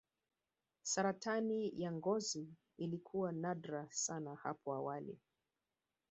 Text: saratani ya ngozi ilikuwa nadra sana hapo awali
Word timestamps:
saratani 0.83 1.81
ya 1.81 1.91
ngozi 1.91 2.49
ilikuwa 2.77 3.31
nadra 3.31 3.87
sana 3.91 4.35
hapo 4.35 4.73
awali 4.73 5.19